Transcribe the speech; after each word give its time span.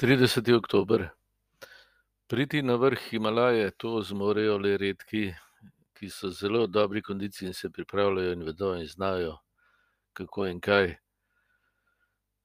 30. 0.00 0.56
oktober. 0.56 1.08
Priti 2.28 2.62
na 2.62 2.74
vrh 2.74 2.98
Himalaje, 3.10 3.70
to 3.70 4.02
zmorejo 4.02 4.58
le 4.58 4.76
redki, 4.78 5.34
ki 5.98 6.10
so 6.10 6.30
zelo 6.30 6.60
v 6.66 6.70
dobri 6.70 7.02
kondiciji 7.02 7.48
in 7.48 7.54
se 7.54 7.70
pripravljajo 7.70 8.32
in 8.32 8.44
vedo 8.46 8.74
in 8.78 8.86
znajo, 8.86 9.32
kako 10.12 10.46
in 10.46 10.60
kaj. 10.60 10.94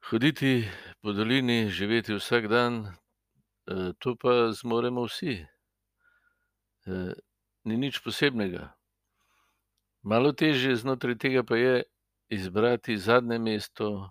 Hoditi 0.10 0.66
po 1.02 1.14
dolini, 1.14 1.70
živeti 1.70 2.18
vsak 2.18 2.48
dan, 2.50 2.96
to 4.00 4.16
pa 4.18 4.50
zmoremo 4.52 5.06
vsi. 5.06 5.46
Ni 7.70 7.78
nič 7.78 8.02
posebnega. 8.02 8.74
Malo 10.02 10.34
težje 10.34 10.74
znotraj 10.76 11.22
tega 11.22 11.46
pa 11.46 11.62
je 11.62 11.84
izbrati 12.34 12.98
zadnje 12.98 13.38
mesto, 13.40 14.10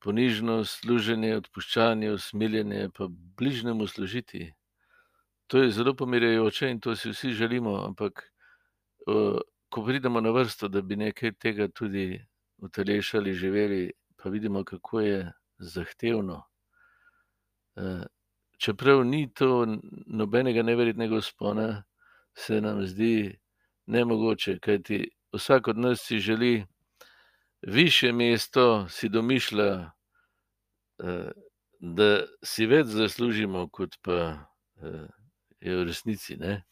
ponižno 0.00 0.64
služenje, 0.64 1.36
odpuščanje, 1.36 2.10
usmiljenje 2.12 2.88
pa 2.96 3.06
bližnjemu 3.10 3.86
služiti. 3.86 4.52
To 5.46 5.62
je 5.62 5.70
zelo 5.70 5.94
pomirjajoče 5.94 6.70
in 6.70 6.80
to 6.80 6.96
si 6.96 7.10
vsi 7.10 7.32
želimo, 7.32 7.74
ampak 7.86 8.22
ko 9.68 9.84
pridemo 9.84 10.20
na 10.20 10.30
vrsto, 10.30 10.68
da 10.68 10.82
bi 10.82 10.96
nekaj 10.96 11.32
tega 11.32 11.68
tudi 11.68 12.20
utelešali, 12.58 13.34
živeli, 13.34 13.92
pa 14.16 14.28
vidimo, 14.28 14.64
kako 14.64 15.00
je 15.00 15.32
zahtevno. 15.58 16.42
Čeprav 18.58 19.04
ni 19.04 19.32
to 19.34 19.66
nobenega 20.06 20.62
neverjetnega 20.62 21.16
vzpona, 21.16 21.82
se 22.34 22.60
nam 22.60 22.86
zdi 22.86 23.38
nemogoče, 23.86 24.58
kajti 24.58 25.08
vsak 25.32 25.68
od 25.68 25.78
nas 25.78 26.00
si 26.00 26.18
želi 26.18 26.66
višje 27.62 28.12
mesto, 28.12 28.86
si 28.88 29.08
domišlja, 29.08 29.90
da 31.80 32.08
si 32.44 32.66
več 32.66 32.86
zaslužimo, 32.92 33.68
kot 33.72 33.96
pa 34.04 34.46
je 35.60 35.76
v 35.76 35.84
resnici, 35.88 36.36
ne. 36.40 36.62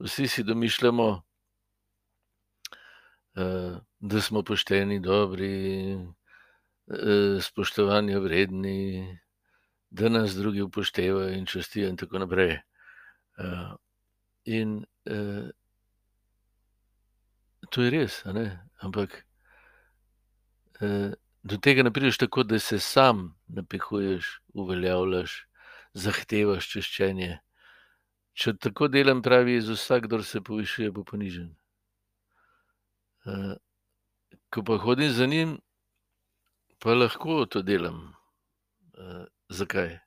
Vsi 0.00 0.28
si 0.28 0.44
domišljamo, 0.44 1.08
da 4.00 4.20
smo 4.20 4.42
pošteni, 4.42 5.00
dobri, 5.00 5.96
spoštovanja 7.40 8.18
vredni, 8.18 9.18
da 9.90 10.08
nas 10.08 10.34
drugi 10.34 10.62
upoštevajo 10.62 11.32
in 11.36 11.46
častijo 11.46 11.88
in 11.88 11.96
tako 11.96 12.18
naprej. 12.18 12.58
In 14.44 14.84
to 17.70 17.82
je 17.82 17.90
res, 17.90 18.22
ampak 18.80 19.24
do 20.80 21.56
tega 21.62 21.82
ne 21.82 21.92
prideš 21.92 22.18
tako, 22.18 22.42
da 22.42 22.58
se 22.58 22.78
sam 22.80 23.36
napihuješ, 23.48 24.40
uveljavljaš, 24.54 25.46
zahtevaš 25.94 26.68
čaščenje. 26.72 27.38
Če 28.32 28.54
tako 28.56 28.88
delam, 28.88 29.22
pravi 29.22 29.58
Jezus, 29.58 29.82
vsak, 29.82 30.06
kdor 30.06 30.24
se 30.24 30.40
povišuje, 30.40 30.90
bo 30.94 31.04
ponižan. 31.04 31.50
Ko 34.50 34.62
pa 34.64 34.78
hodim 34.80 35.10
za 35.12 35.26
njim, 35.26 35.58
pa 36.78 36.94
lahko 36.94 37.44
to 37.46 37.62
delam. 37.62 38.14
Zakaj? 39.48 39.98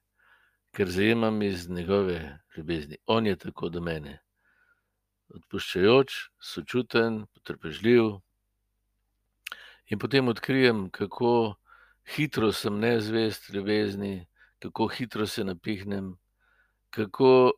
Ker 0.73 0.89
zajemam 0.89 1.41
iz 1.45 1.69
njegove 1.69 2.39
ljubezni. 2.57 2.97
On 3.05 3.27
je 3.27 3.35
tako 3.37 3.69
do 3.69 3.81
mene. 3.81 4.19
Odpuščajoč, 5.29 6.15
sočuten, 6.41 7.25
potrpežljiv. 7.33 8.15
In 9.93 9.99
potem 9.99 10.27
odkrijem, 10.27 10.89
kako 10.89 11.55
hitro 12.15 12.51
sem 12.51 12.79
nezvest 12.79 13.49
ljubezni, 13.53 14.27
kako 14.59 14.87
hitro 14.87 15.27
se 15.27 15.43
napihnem, 15.43 16.15
kako 16.89 17.51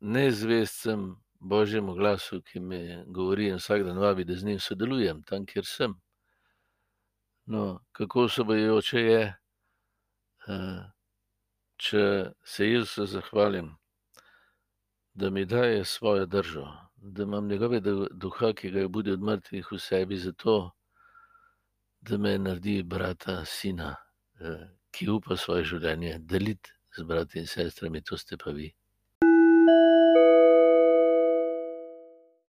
nezvest 0.00 0.82
sem 0.82 1.16
božjemu 1.40 1.94
glasu, 1.94 2.38
ki 2.42 2.60
me 2.60 3.02
govori 3.06 3.48
in 3.48 3.58
vsak 3.58 3.82
dan 3.82 3.98
vabi, 3.98 4.24
da 4.24 4.36
z 4.36 4.46
njim 4.46 4.60
sodelujem 4.60 5.22
tam, 5.26 5.46
kjer 5.46 5.66
sem. 5.66 5.96
No, 7.46 7.80
kako 7.92 8.28
osvobajajoče 8.28 9.00
je, 9.00 9.34
če 11.82 12.04
se 12.44 12.70
Jezusu 12.70 13.08
zahvalim, 13.16 13.74
da 15.14 15.30
mi 15.30 15.44
daje 15.44 15.84
svojo 15.84 16.26
držo, 16.26 16.70
da 16.96 17.22
imam 17.26 17.48
njegovega 17.48 18.06
duha, 18.10 18.52
ki 18.54 18.70
ga 18.70 18.86
je 18.86 18.88
budil 18.88 19.18
od 19.18 19.28
mrtvih, 19.32 19.72
v 19.72 19.82
sebi, 19.82 20.16
zato 20.16 20.70
da 22.04 22.18
me 22.18 22.38
naredi 22.38 22.82
brata, 22.82 23.44
sina, 23.44 23.94
ki 24.92 25.08
upa 25.10 25.36
svoje 25.40 25.64
življenje 25.72 26.18
deliti 26.20 26.70
z 26.96 27.04
brati 27.08 27.40
in 27.40 27.46
sestrami, 27.48 28.02
to 28.04 28.18
ste 28.20 28.36
pa 28.36 28.52
vi. 28.52 28.68